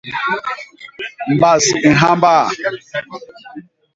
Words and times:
Mbas 1.33 1.65
i 1.87 1.89
nhamba. 1.95 2.35